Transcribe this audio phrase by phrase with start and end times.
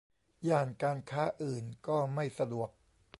[0.47, 2.69] ย่านการค้าอื่นก็ไม่สะดวก